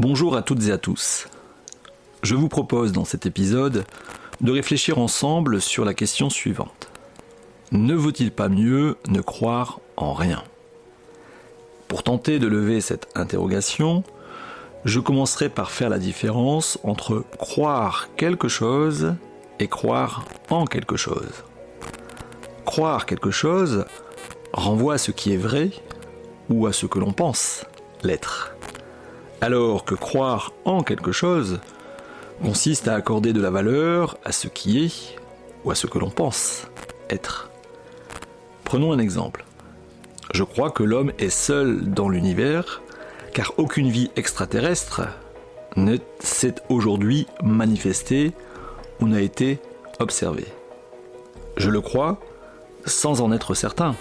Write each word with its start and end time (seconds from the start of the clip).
Bonjour 0.00 0.34
à 0.34 0.42
toutes 0.42 0.66
et 0.66 0.72
à 0.72 0.78
tous. 0.78 1.28
Je 2.24 2.34
vous 2.34 2.48
propose 2.48 2.90
dans 2.90 3.04
cet 3.04 3.26
épisode 3.26 3.84
de 4.40 4.50
réfléchir 4.50 4.98
ensemble 4.98 5.60
sur 5.60 5.84
la 5.84 5.94
question 5.94 6.30
suivante. 6.30 6.88
Ne 7.70 7.94
vaut-il 7.94 8.32
pas 8.32 8.48
mieux 8.48 8.96
ne 9.06 9.20
croire 9.20 9.78
en 9.96 10.12
rien? 10.12 10.42
Pour 11.86 12.02
tenter 12.02 12.40
de 12.40 12.48
lever 12.48 12.80
cette 12.80 13.06
interrogation, 13.14 14.02
je 14.84 14.98
commencerai 14.98 15.48
par 15.48 15.70
faire 15.70 15.90
la 15.90 16.00
différence 16.00 16.76
entre 16.82 17.24
croire 17.38 18.08
quelque 18.16 18.48
chose 18.48 19.14
et 19.60 19.68
croire 19.68 20.24
en 20.50 20.64
quelque 20.64 20.96
chose. 20.96 21.44
Croire 22.64 23.06
quelque 23.06 23.30
chose 23.30 23.84
renvoie 24.52 24.94
à 24.94 24.98
ce 24.98 25.12
qui 25.12 25.32
est 25.32 25.36
vrai 25.36 25.70
ou 26.50 26.66
à 26.66 26.72
ce 26.72 26.86
que 26.86 26.98
l'on 26.98 27.12
pense 27.12 27.64
l'être 28.02 28.53
alors 29.44 29.84
que 29.84 29.94
croire 29.94 30.54
en 30.64 30.82
quelque 30.82 31.12
chose 31.12 31.60
consiste 32.42 32.88
à 32.88 32.94
accorder 32.94 33.34
de 33.34 33.42
la 33.42 33.50
valeur 33.50 34.16
à 34.24 34.32
ce 34.32 34.48
qui 34.48 34.82
est 34.82 35.18
ou 35.64 35.70
à 35.70 35.74
ce 35.74 35.86
que 35.86 35.98
l'on 35.98 36.08
pense 36.08 36.66
être. 37.10 37.50
Prenons 38.64 38.92
un 38.92 38.98
exemple. 38.98 39.44
Je 40.32 40.44
crois 40.44 40.70
que 40.70 40.82
l'homme 40.82 41.12
est 41.18 41.28
seul 41.28 41.92
dans 41.92 42.08
l'univers 42.08 42.80
car 43.34 43.52
aucune 43.58 43.90
vie 43.90 44.10
extraterrestre 44.16 45.02
ne 45.76 45.98
s'est 46.20 46.54
aujourd'hui 46.70 47.26
manifestée 47.42 48.32
ou 48.98 49.08
n'a 49.08 49.20
été 49.20 49.58
observée. 49.98 50.48
Je 51.58 51.68
le 51.68 51.82
crois 51.82 52.18
sans 52.86 53.20
en 53.20 53.30
être 53.30 53.52
certain, 53.52 53.94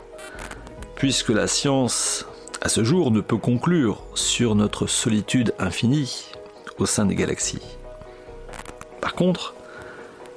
puisque 0.96 1.30
la 1.30 1.48
science 1.48 2.26
à 2.63 2.70
ce 2.70 2.81
jour, 2.85 3.12
ne 3.12 3.20
peut 3.20 3.38
conclure 3.38 4.02
sur 4.16 4.55
notre 4.55 4.88
solitude 4.88 5.53
infinie 5.59 6.31
au 6.80 6.86
sein 6.86 7.05
des 7.05 7.13
galaxies. 7.13 7.59
Par 9.02 9.16
contre, 9.16 9.53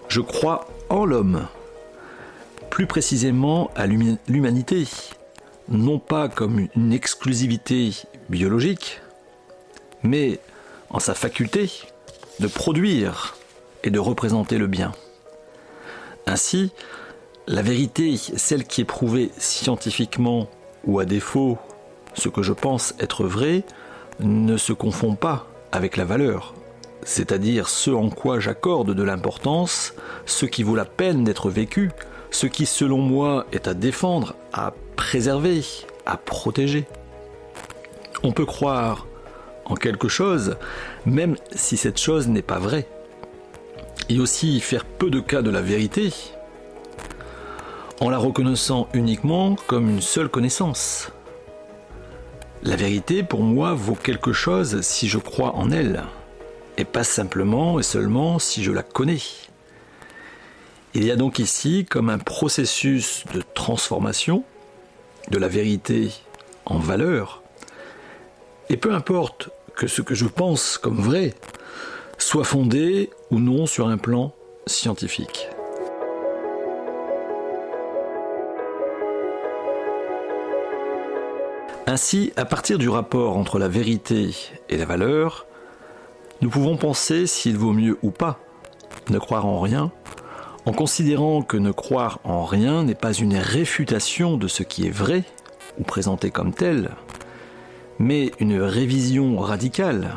je 0.08 0.20
crois 0.20 0.66
en 0.88 1.04
l'homme, 1.04 1.46
plus 2.68 2.88
précisément 2.88 3.70
à 3.76 3.86
l'humanité, 3.86 4.88
non 5.68 6.00
pas 6.00 6.28
comme 6.28 6.66
une 6.74 6.92
exclusivité 6.92 7.92
biologique, 8.28 9.00
mais 10.02 10.40
en 10.90 10.98
sa 10.98 11.14
faculté 11.14 11.70
de 12.40 12.48
produire 12.48 13.36
et 13.84 13.90
de 13.90 14.00
représenter 14.00 14.58
le 14.58 14.66
bien. 14.66 14.92
Ainsi, 16.26 16.72
la 17.46 17.62
vérité, 17.62 18.16
celle 18.16 18.64
qui 18.64 18.80
est 18.80 18.84
prouvée 18.84 19.30
scientifiquement 19.38 20.48
ou 20.84 20.98
à 20.98 21.04
défaut 21.04 21.56
ce 22.16 22.28
que 22.28 22.42
je 22.42 22.52
pense 22.52 22.94
être 22.98 23.24
vrai 23.24 23.64
ne 24.20 24.56
se 24.56 24.72
confond 24.72 25.14
pas 25.14 25.46
avec 25.72 25.96
la 25.96 26.04
valeur, 26.04 26.54
c'est-à-dire 27.02 27.68
ce 27.68 27.90
en 27.90 28.08
quoi 28.08 28.40
j'accorde 28.40 28.94
de 28.94 29.02
l'importance, 29.02 29.94
ce 30.24 30.46
qui 30.46 30.62
vaut 30.62 30.76
la 30.76 30.84
peine 30.84 31.24
d'être 31.24 31.50
vécu, 31.50 31.90
ce 32.30 32.46
qui 32.46 32.66
selon 32.66 32.98
moi 32.98 33.46
est 33.52 33.68
à 33.68 33.74
défendre, 33.74 34.34
à 34.52 34.72
préserver, 34.96 35.62
à 36.06 36.16
protéger. 36.16 36.86
On 38.22 38.32
peut 38.32 38.46
croire 38.46 39.06
en 39.66 39.74
quelque 39.74 40.08
chose, 40.08 40.56
même 41.04 41.36
si 41.54 41.76
cette 41.76 41.98
chose 41.98 42.28
n'est 42.28 42.42
pas 42.42 42.58
vraie, 42.58 42.86
et 44.08 44.20
aussi 44.20 44.60
faire 44.60 44.84
peu 44.84 45.10
de 45.10 45.20
cas 45.20 45.42
de 45.42 45.50
la 45.50 45.60
vérité, 45.60 46.12
en 48.00 48.10
la 48.10 48.18
reconnaissant 48.18 48.88
uniquement 48.94 49.56
comme 49.66 49.90
une 49.90 50.02
seule 50.02 50.28
connaissance. 50.28 51.10
La 52.66 52.74
vérité, 52.74 53.22
pour 53.22 53.44
moi, 53.44 53.74
vaut 53.74 53.94
quelque 53.94 54.32
chose 54.32 54.80
si 54.80 55.06
je 55.06 55.18
crois 55.18 55.54
en 55.54 55.70
elle, 55.70 56.02
et 56.76 56.84
pas 56.84 57.04
simplement 57.04 57.78
et 57.78 57.84
seulement 57.84 58.40
si 58.40 58.64
je 58.64 58.72
la 58.72 58.82
connais. 58.82 59.20
Il 60.92 61.04
y 61.04 61.12
a 61.12 61.16
donc 61.16 61.38
ici 61.38 61.86
comme 61.88 62.10
un 62.10 62.18
processus 62.18 63.22
de 63.32 63.40
transformation 63.54 64.42
de 65.30 65.38
la 65.38 65.46
vérité 65.46 66.10
en 66.64 66.78
valeur, 66.78 67.44
et 68.68 68.76
peu 68.76 68.92
importe 68.92 69.50
que 69.76 69.86
ce 69.86 70.02
que 70.02 70.16
je 70.16 70.26
pense 70.26 70.76
comme 70.76 71.00
vrai 71.00 71.34
soit 72.18 72.42
fondé 72.42 73.10
ou 73.30 73.38
non 73.38 73.66
sur 73.66 73.86
un 73.86 73.96
plan 73.96 74.34
scientifique. 74.66 75.50
Ainsi, 81.88 82.32
à 82.36 82.44
partir 82.44 82.78
du 82.78 82.88
rapport 82.88 83.36
entre 83.36 83.60
la 83.60 83.68
vérité 83.68 84.34
et 84.68 84.76
la 84.76 84.86
valeur, 84.86 85.46
nous 86.40 86.50
pouvons 86.50 86.76
penser 86.76 87.28
s'il 87.28 87.56
vaut 87.56 87.72
mieux 87.72 87.96
ou 88.02 88.10
pas 88.10 88.40
ne 89.08 89.20
croire 89.20 89.46
en 89.46 89.60
rien, 89.60 89.92
en 90.64 90.72
considérant 90.72 91.42
que 91.42 91.56
ne 91.56 91.70
croire 91.70 92.18
en 92.24 92.44
rien 92.44 92.82
n'est 92.82 92.96
pas 92.96 93.12
une 93.12 93.36
réfutation 93.36 94.36
de 94.36 94.48
ce 94.48 94.64
qui 94.64 94.84
est 94.84 94.90
vrai 94.90 95.22
ou 95.78 95.84
présenté 95.84 96.32
comme 96.32 96.52
tel, 96.52 96.90
mais 98.00 98.32
une 98.40 98.60
révision 98.60 99.38
radicale 99.38 100.10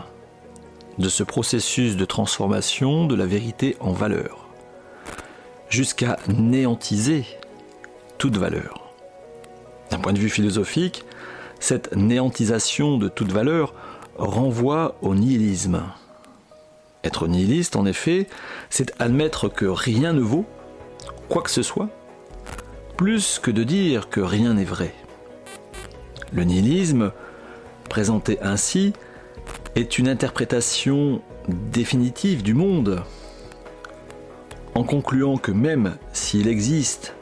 de 0.98 1.08
ce 1.08 1.22
processus 1.22 1.96
de 1.96 2.06
transformation 2.06 3.06
de 3.06 3.14
la 3.14 3.28
vérité 3.28 3.78
en 3.80 3.92
valeur, 3.92 4.48
jusqu'à 5.70 6.18
néantiser 6.28 7.26
toute 8.18 8.38
valeur. 8.38 8.92
D'un 9.92 10.00
point 10.00 10.14
de 10.14 10.20
vue 10.20 10.30
philosophique, 10.30 11.06
cette 11.60 11.96
néantisation 11.96 12.98
de 12.98 13.10
toute 13.10 13.32
valeur 13.32 13.74
renvoie 14.18 14.96
au 15.02 15.16
nihilisme. 15.16 15.84
Être 17.04 17.28
nihiliste, 17.28 17.76
en 17.76 17.86
effet, 17.86 18.28
c'est 18.70 18.92
admettre 19.00 19.48
que 19.48 19.66
rien 19.66 20.14
ne 20.14 20.22
vaut, 20.22 20.46
quoi 21.30 21.42
que 21.42 21.50
ce 21.50 21.64
soit, 21.64 21.90
plus 22.98 23.40
que 23.40 23.52
de 23.52 23.64
dire 23.64 24.10
que 24.10 24.20
rien 24.20 24.56
n'est 24.56 24.66
vrai. 24.66 24.94
Le 26.34 26.44
nihilisme, 26.44 27.12
présenté 27.88 28.40
ainsi, 28.42 28.94
est 29.76 29.98
une 29.98 30.10
interprétation 30.10 31.22
définitive 31.48 32.44
du 32.44 32.54
monde, 32.54 33.02
en 34.76 34.84
concluant 34.84 35.38
que 35.38 35.52
même 35.52 35.98
s'il 36.14 36.48
existe 36.48 37.16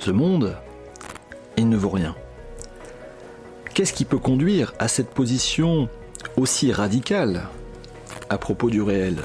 ce 0.00 0.10
monde, 0.10 0.56
il 1.56 1.68
ne 1.68 1.76
vaut 1.76 1.90
rien. 1.90 2.14
Qu'est-ce 3.78 3.92
qui 3.92 4.04
peut 4.04 4.18
conduire 4.18 4.74
à 4.80 4.88
cette 4.88 5.10
position 5.10 5.88
aussi 6.36 6.72
radicale 6.72 7.46
à 8.28 8.36
propos 8.36 8.70
du 8.70 8.82
réel? 8.82 9.18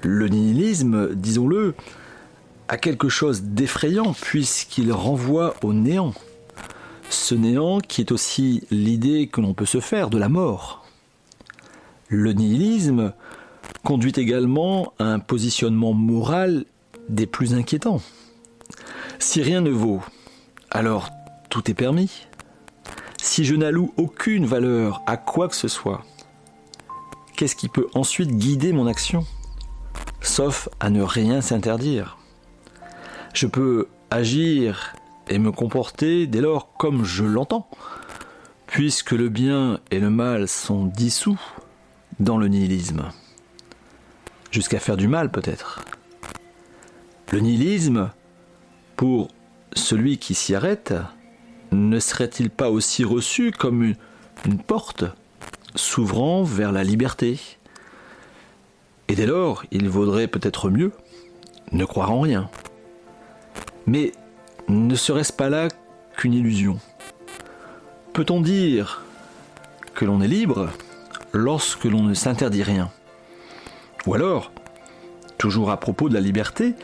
Le 0.00 0.26
nihilisme, 0.28 1.14
disons-le, 1.14 1.74
a 2.68 2.78
quelque 2.78 3.10
chose 3.10 3.42
d'effrayant 3.42 4.14
puisqu'il 4.14 4.90
renvoie 4.90 5.54
au 5.62 5.74
néant. 5.74 6.14
Ce 7.10 7.34
néant 7.34 7.78
qui 7.78 8.00
est 8.00 8.10
aussi 8.10 8.66
l'idée 8.70 9.26
que 9.26 9.42
l'on 9.42 9.52
peut 9.52 9.66
se 9.66 9.80
faire 9.80 10.08
de 10.08 10.16
la 10.16 10.30
mort. 10.30 10.86
Le 12.08 12.32
nihilisme 12.32 13.12
conduit 13.82 14.14
également 14.16 14.94
à 14.98 15.04
un 15.04 15.18
positionnement 15.18 15.92
moral 15.92 16.64
des 17.10 17.26
plus 17.26 17.52
inquiétants. 17.52 18.00
Si 19.18 19.42
rien 19.42 19.60
ne 19.60 19.68
vaut, 19.68 20.00
alors 20.70 21.10
tout 21.50 21.70
est 21.70 21.74
permis 21.74 22.10
si 23.34 23.44
je 23.44 23.56
n'alloue 23.56 23.92
aucune 23.96 24.46
valeur 24.46 25.02
à 25.06 25.16
quoi 25.16 25.48
que 25.48 25.56
ce 25.56 25.66
soit, 25.66 26.04
qu'est-ce 27.34 27.56
qui 27.56 27.68
peut 27.68 27.88
ensuite 27.92 28.30
guider 28.30 28.72
mon 28.72 28.86
action? 28.86 29.26
Sauf 30.20 30.68
à 30.78 30.88
ne 30.88 31.02
rien 31.02 31.40
s'interdire. 31.40 32.16
Je 33.34 33.48
peux 33.48 33.88
agir 34.12 34.94
et 35.28 35.40
me 35.40 35.50
comporter 35.50 36.28
dès 36.28 36.40
lors 36.40 36.76
comme 36.76 37.04
je 37.04 37.24
l'entends, 37.24 37.68
puisque 38.68 39.10
le 39.10 39.28
bien 39.28 39.80
et 39.90 39.98
le 39.98 40.10
mal 40.10 40.46
sont 40.46 40.84
dissous 40.84 41.40
dans 42.20 42.38
le 42.38 42.46
nihilisme. 42.46 43.10
Jusqu'à 44.52 44.78
faire 44.78 44.96
du 44.96 45.08
mal 45.08 45.32
peut-être. 45.32 45.84
Le 47.32 47.40
nihilisme, 47.40 48.12
pour 48.94 49.26
celui 49.74 50.18
qui 50.18 50.36
s'y 50.36 50.54
arrête, 50.54 50.94
ne 51.74 51.98
serait-il 51.98 52.50
pas 52.50 52.70
aussi 52.70 53.04
reçu 53.04 53.50
comme 53.50 53.94
une, 54.44 54.58
porte 54.58 55.04
s'ouvrant 55.74 56.42
vers 56.42 56.72
la 56.72 56.84
liberté? 56.84 57.38
Et 59.08 59.14
dès 59.14 59.26
lors, 59.26 59.64
il 59.70 59.88
vaudrait 59.88 60.28
peut-être 60.28 60.70
mieux 60.70 60.92
ne 61.72 61.84
croire 61.84 62.12
en 62.12 62.20
rien. 62.20 62.48
Mais 63.86 64.12
ne 64.68 64.94
serait-ce 64.94 65.32
pas 65.32 65.50
là 65.50 65.68
qu'une 66.16 66.32
illusion? 66.32 66.78
Peut-on 68.12 68.40
dire 68.40 69.02
que 69.94 70.04
l'on 70.04 70.20
est 70.20 70.28
libre 70.28 70.70
lorsque 71.32 71.84
l'on 71.84 72.02
ne 72.02 72.14
s'interdit 72.14 72.62
rien? 72.62 72.90
Ou 74.06 74.14
alors, 74.14 74.52
toujours 75.38 75.70
à 75.70 75.78
propos 75.78 76.08
de 76.08 76.14
la 76.14 76.20
liberté, 76.20 76.74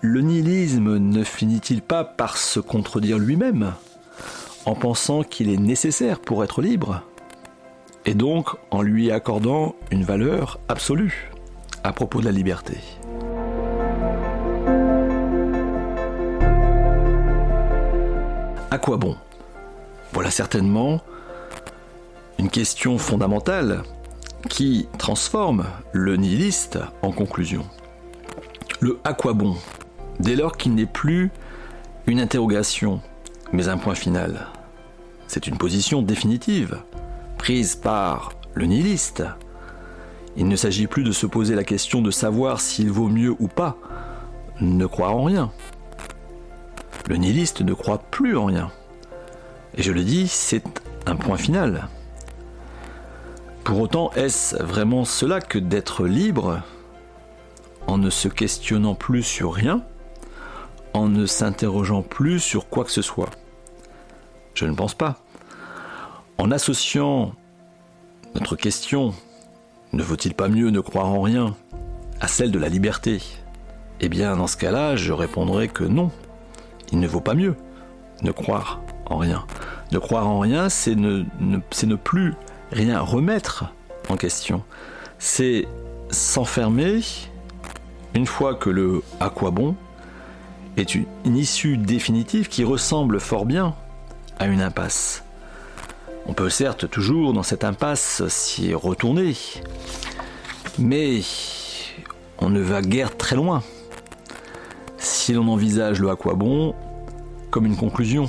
le 0.00 0.20
nihilisme 0.20 0.98
ne 0.98 1.24
finit-il 1.24 1.82
pas 1.82 2.04
par 2.04 2.36
se 2.36 2.60
contredire 2.60 3.18
lui-même? 3.18 3.74
En 4.66 4.74
pensant 4.74 5.22
qu'il 5.22 5.50
est 5.50 5.58
nécessaire 5.58 6.20
pour 6.20 6.44
être 6.44 6.62
libre 6.62 7.02
et 8.06 8.14
donc 8.14 8.50
en 8.70 8.82
lui 8.82 9.10
accordant 9.10 9.74
une 9.90 10.04
valeur 10.04 10.58
absolue 10.68 11.30
à 11.82 11.92
propos 11.92 12.20
de 12.20 12.26
la 12.26 12.32
liberté. 12.32 12.78
À 18.70 18.78
quoi 18.78 18.96
bon? 18.96 19.16
Voilà 20.12 20.30
certainement 20.30 21.00
une 22.38 22.50
question 22.50 22.98
fondamentale 22.98 23.82
qui 24.48 24.88
transforme 24.98 25.64
le 25.92 26.16
nihiliste 26.16 26.78
en 27.02 27.12
conclusion. 27.12 27.64
Le 28.80 28.98
à 29.04 29.14
quoi 29.14 29.32
bon 29.32 29.56
Dès 30.20 30.36
lors 30.36 30.56
qu'il 30.56 30.74
n'est 30.74 30.86
plus 30.86 31.30
une 32.06 32.20
interrogation, 32.20 33.00
mais 33.52 33.68
un 33.68 33.78
point 33.78 33.94
final. 33.94 34.48
C'est 35.34 35.48
une 35.48 35.58
position 35.58 36.00
définitive, 36.00 36.80
prise 37.38 37.74
par 37.74 38.30
le 38.54 38.66
nihiliste. 38.66 39.24
Il 40.36 40.46
ne 40.46 40.54
s'agit 40.54 40.86
plus 40.86 41.02
de 41.02 41.10
se 41.10 41.26
poser 41.26 41.56
la 41.56 41.64
question 41.64 42.02
de 42.02 42.12
savoir 42.12 42.60
s'il 42.60 42.92
vaut 42.92 43.08
mieux 43.08 43.34
ou 43.40 43.48
pas 43.48 43.76
ne 44.60 44.86
croire 44.86 45.16
en 45.16 45.24
rien. 45.24 45.50
Le 47.08 47.16
nihiliste 47.16 47.62
ne 47.62 47.74
croit 47.74 47.98
plus 47.98 48.36
en 48.36 48.44
rien. 48.44 48.70
Et 49.76 49.82
je 49.82 49.90
le 49.90 50.04
dis, 50.04 50.28
c'est 50.28 50.62
un 51.04 51.16
point 51.16 51.36
final. 51.36 51.88
Pour 53.64 53.80
autant, 53.80 54.12
est-ce 54.12 54.62
vraiment 54.62 55.04
cela 55.04 55.40
que 55.40 55.58
d'être 55.58 56.06
libre 56.06 56.62
en 57.88 57.98
ne 57.98 58.08
se 58.08 58.28
questionnant 58.28 58.94
plus 58.94 59.24
sur 59.24 59.52
rien, 59.52 59.82
en 60.92 61.08
ne 61.08 61.26
s'interrogeant 61.26 62.02
plus 62.02 62.38
sur 62.38 62.68
quoi 62.68 62.84
que 62.84 62.92
ce 62.92 63.02
soit? 63.02 63.30
Je 64.54 64.64
ne 64.66 64.74
pense 64.74 64.94
pas. 64.94 65.23
En 66.38 66.50
associant 66.50 67.32
notre 68.34 68.56
question 68.56 69.14
ne 69.92 70.02
vaut-il 70.02 70.34
pas 70.34 70.48
mieux 70.48 70.70
ne 70.70 70.80
croire 70.80 71.06
en 71.06 71.22
rien 71.22 71.54
à 72.20 72.28
celle 72.28 72.50
de 72.50 72.58
la 72.58 72.68
liberté? 72.68 73.22
Eh 74.00 74.08
bien, 74.08 74.36
dans 74.36 74.48
ce 74.48 74.56
cas-là, 74.56 74.96
je 74.96 75.12
répondrai 75.12 75.68
que 75.68 75.84
non. 75.84 76.10
Il 76.92 76.98
ne 76.98 77.06
vaut 77.06 77.20
pas 77.20 77.34
mieux 77.34 77.56
ne 78.22 78.30
croire 78.32 78.80
en 79.06 79.18
rien. 79.18 79.46
Ne 79.92 79.98
croire 79.98 80.26
en 80.26 80.40
rien, 80.40 80.68
c'est 80.68 80.94
ne, 80.94 81.24
ne 81.40 81.94
plus 81.94 82.34
rien 82.72 83.00
remettre 83.00 83.66
en 84.08 84.16
question. 84.16 84.62
C'est 85.18 85.68
s'enfermer 86.10 87.00
une 88.14 88.26
fois 88.26 88.54
que 88.54 88.70
le 88.70 89.02
à 89.20 89.30
quoi 89.30 89.50
bon 89.50 89.76
est 90.76 90.94
une, 90.94 91.06
issue 91.24 91.76
définitive 91.76 92.48
qui 92.48 92.64
ressemble 92.64 93.20
fort 93.20 93.46
bien 93.46 93.74
à 94.38 94.46
une 94.46 94.60
impasse. 94.60 95.23
On 96.26 96.32
peut 96.32 96.48
certes 96.48 96.88
toujours 96.88 97.32
dans 97.32 97.42
cette 97.42 97.64
impasse 97.64 98.26
s'y 98.28 98.74
retourner, 98.74 99.36
mais 100.78 101.20
on 102.38 102.48
ne 102.48 102.60
va 102.60 102.80
guère 102.80 103.16
très 103.16 103.36
loin 103.36 103.62
si 104.96 105.32
l'on 105.34 105.48
envisage 105.48 106.00
le 106.00 106.10
à 106.10 106.16
quoi 106.16 106.34
bon 106.34 106.74
comme 107.50 107.66
une 107.66 107.76
conclusion 107.76 108.26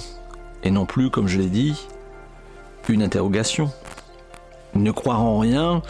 et 0.63 0.71
non 0.71 0.85
plus, 0.85 1.09
comme 1.09 1.27
je 1.27 1.39
l'ai 1.39 1.49
dit, 1.49 1.87
une 2.89 3.03
interrogation. 3.03 3.71
Ne 4.73 4.91
croire 4.91 5.21
en 5.21 5.39
rien 5.39 5.81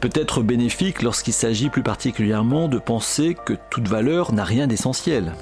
peut 0.00 0.10
être 0.14 0.42
bénéfique 0.42 1.02
lorsqu'il 1.02 1.32
s'agit 1.32 1.70
plus 1.70 1.82
particulièrement 1.82 2.68
de 2.68 2.78
penser 2.78 3.36
que 3.44 3.54
toute 3.70 3.88
valeur 3.88 4.32
n'a 4.32 4.44
rien 4.44 4.66
d'essentiel, 4.66 5.32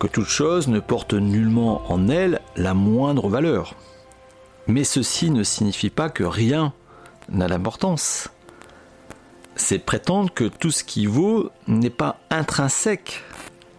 que 0.00 0.06
toute 0.06 0.26
chose 0.26 0.68
ne 0.68 0.80
porte 0.80 1.14
nullement 1.14 1.82
en 1.92 2.08
elle 2.08 2.40
la 2.56 2.74
moindre 2.74 3.28
valeur. 3.28 3.74
Mais 4.66 4.84
ceci 4.84 5.30
ne 5.30 5.42
signifie 5.42 5.90
pas 5.90 6.10
que 6.10 6.24
rien 6.24 6.72
n'a 7.28 7.48
d'importance. 7.48 8.28
C'est 9.56 9.78
prétendre 9.78 10.32
que 10.32 10.44
tout 10.44 10.70
ce 10.70 10.84
qui 10.84 11.06
vaut 11.06 11.50
n'est 11.66 11.90
pas 11.90 12.20
intrinsèque 12.30 13.22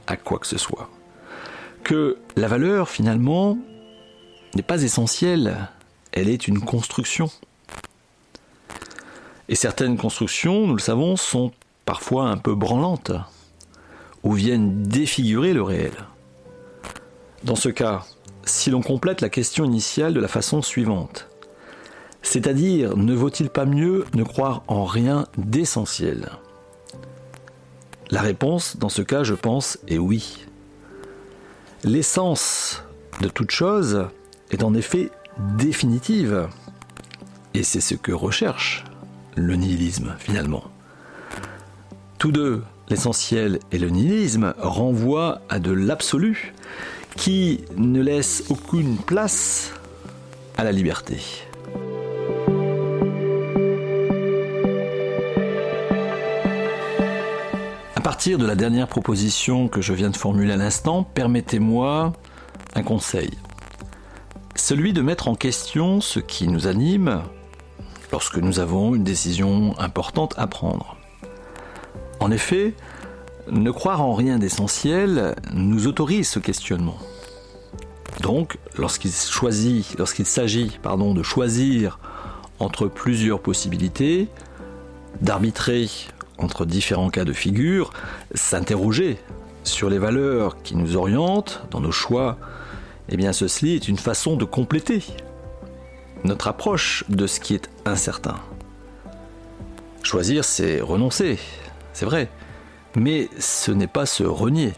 à 0.08 0.18
quoi 0.18 0.40
que 0.40 0.48
ce 0.48 0.58
soit. 0.58 0.90
Que 1.84 2.18
la 2.36 2.48
valeur, 2.48 2.90
finalement, 2.90 3.58
n'est 4.56 4.62
pas 4.62 4.84
essentielle 4.84 5.70
elle 6.14 6.30
est 6.30 6.48
une 6.48 6.62
construction. 6.62 7.30
Et 9.50 9.56
certaines 9.56 9.98
constructions, 9.98 10.68
nous 10.68 10.76
le 10.76 10.80
savons, 10.80 11.16
sont 11.18 11.52
parfois 11.86 12.30
un 12.30 12.38
peu 12.38 12.56
branlantes, 12.56 13.12
ou 14.22 14.34
viennent 14.34 14.84
défigurer 14.84 15.54
le 15.54 15.64
réel. 15.64 15.92
Dans 17.44 17.56
ce 17.56 17.70
cas, 17.70 18.06
si 18.46 18.70
l'on 18.70 18.82
complète 18.82 19.22
la 19.22 19.30
question 19.30 19.66
initiale 19.66 20.14
de 20.14 20.20
la 20.20 20.28
façon 20.28 20.62
suivante, 20.62 21.28
c'est-à-dire 22.22 22.98
ne 22.98 23.14
vaut-il 23.14 23.50
pas 23.50 23.66
mieux 23.66 24.06
ne 24.14 24.24
croire 24.24 24.64
en 24.68 24.86
rien 24.86 25.26
d'essentiel? 25.38 26.30
La 28.10 28.22
réponse, 28.22 28.78
dans 28.78 28.90
ce 28.90 29.02
cas, 29.02 29.24
je 29.24 29.34
pense, 29.34 29.80
est 29.88 29.98
oui. 29.98 30.46
L'essence 31.84 32.84
de 33.22 33.28
toute 33.28 33.52
chose 33.52 34.08
est 34.52 34.64
en 34.64 34.74
effet 34.74 35.10
définitive. 35.58 36.48
Et 37.54 37.64
c'est 37.64 37.82
ce 37.82 37.96
que 37.96 38.12
recherche 38.12 38.84
le 39.36 39.56
nihilisme 39.56 40.16
finalement. 40.20 40.64
Tous 42.18 42.32
deux, 42.32 42.64
l'essentiel 42.90 43.60
et 43.72 43.80
le 43.80 43.90
nihilisme, 43.90 44.54
renvoient 44.60 45.42
à 45.50 45.60
de 45.60 45.72
l'absolu 45.72 46.54
qui 47.16 47.64
ne 47.76 48.02
laisse 48.02 48.44
aucune 48.50 48.98
place 48.98 49.72
à 50.58 50.64
la 50.64 50.72
liberté. 50.72 51.18
À 57.96 58.02
partir 58.02 58.38
de 58.38 58.46
la 58.46 58.56
dernière 58.56 58.88
proposition 58.88 59.68
que 59.68 59.82
je 59.82 59.94
viens 59.94 60.10
de 60.10 60.18
formuler 60.18 60.54
à 60.54 60.58
l'instant, 60.58 61.04
permettez-moi 61.04 62.14
un 62.76 62.84
conseil 62.84 63.32
celui 64.56 64.94
de 64.94 65.02
mettre 65.02 65.28
en 65.28 65.36
question 65.36 66.00
ce 66.00 66.20
qui 66.20 66.48
nous 66.48 66.68
anime 66.68 67.24
lorsque 68.12 68.38
nous 68.38 68.60
avons 68.60 68.96
une 68.96 69.04
décision 69.04 69.78
importante 69.80 70.34
à 70.38 70.48
prendre. 70.48 70.96
En 72.20 72.32
effet, 72.32 72.74
ne 73.52 73.72
croire 73.72 74.02
en 74.02 74.14
rien 74.14 74.40
d'essentiel 74.40 75.36
nous 75.54 75.88
autorise 75.88 76.30
ce 76.30 76.40
questionnement. 76.40 76.98
Donc, 78.22 78.58
lorsqu'il 78.78 79.12
choisit, 79.12 79.98
lorsqu'il 79.98 80.26
s'agit, 80.26 80.80
de 80.84 81.24
choisir 81.24 82.00
entre 82.60 82.88
plusieurs 82.88 83.42
possibilités, 83.42 84.28
d'arbitrer 85.22 85.90
entre 86.38 86.66
différents 86.66 87.10
cas 87.10 87.26
de 87.26 87.34
figure, 87.34 87.92
s'interroger 88.34 89.18
sur 89.64 89.90
les 89.90 89.98
valeurs 89.98 90.62
qui 90.62 90.76
nous 90.76 90.96
orientent 90.96 91.64
dans 91.72 91.80
nos 91.80 91.92
choix 91.92 92.38
eh 93.10 93.18
bien 93.18 93.34
ceci 93.34 93.76
est 93.76 93.88
une 93.88 93.98
façon 93.98 94.36
de 94.36 94.46
compléter 94.46 95.04
notre 96.24 96.48
approche 96.48 97.04
de 97.10 97.28
ce 97.28 97.40
qui 97.40 97.54
est 97.54 97.70
incertain. 97.86 98.38
Choisir, 100.04 100.46
c'est 100.46 100.80
renoncer, 100.80 101.38
c'est 101.92 102.06
vrai, 102.06 102.30
mais 102.96 103.30
ce 103.40 103.72
n'est 103.72 103.88
pas 103.88 104.06
se 104.06 104.24
renier. 104.24 104.74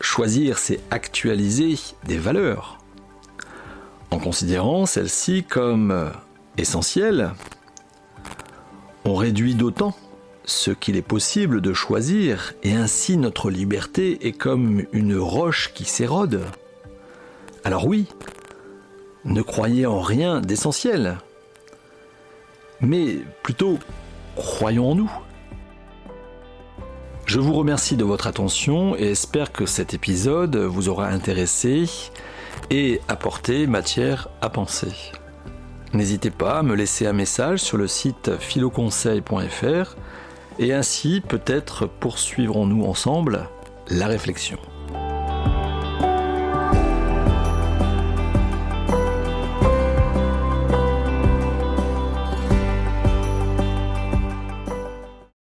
Choisir, 0.00 0.58
c'est 0.58 0.80
actualiser 0.90 1.78
des 2.04 2.18
valeurs, 2.18 2.78
en 4.10 4.18
considérant 4.18 4.86
celles-ci 4.86 5.44
comme 5.44 6.12
essentielles. 6.58 7.32
On 9.04 9.14
réduit 9.14 9.54
d'autant 9.54 9.94
ce 10.44 10.70
qu'il 10.70 10.96
est 10.96 11.02
possible 11.02 11.60
de 11.60 11.72
choisir, 11.72 12.52
et 12.62 12.74
ainsi 12.74 13.16
notre 13.16 13.50
liberté 13.50 14.26
est 14.26 14.32
comme 14.32 14.84
une 14.92 15.16
roche 15.16 15.72
qui 15.74 15.84
s'érode. 15.84 16.42
Alors 17.64 17.86
oui, 17.86 18.06
ne 19.24 19.40
croyez 19.40 19.86
en 19.86 20.00
rien 20.00 20.42
d'essentiel, 20.42 21.16
mais 22.80 23.18
plutôt 23.42 23.78
croyons 24.36 24.90
en 24.90 24.94
nous. 24.94 25.12
Je 27.34 27.40
vous 27.40 27.54
remercie 27.54 27.96
de 27.96 28.04
votre 28.04 28.28
attention 28.28 28.94
et 28.94 29.10
espère 29.10 29.50
que 29.50 29.66
cet 29.66 29.92
épisode 29.92 30.54
vous 30.54 30.88
aura 30.88 31.08
intéressé 31.08 31.90
et 32.70 33.00
apporté 33.08 33.66
matière 33.66 34.28
à 34.40 34.50
penser. 34.50 34.92
N'hésitez 35.94 36.30
pas 36.30 36.58
à 36.58 36.62
me 36.62 36.76
laisser 36.76 37.08
un 37.08 37.12
message 37.12 37.58
sur 37.58 37.76
le 37.76 37.88
site 37.88 38.38
philoconseil.fr 38.38 39.96
et 40.60 40.72
ainsi 40.72 41.22
peut-être 41.26 41.88
poursuivrons-nous 41.88 42.84
ensemble 42.84 43.48
la 43.88 44.06
réflexion. 44.06 44.60